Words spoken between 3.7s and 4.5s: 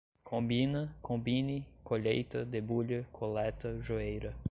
joeira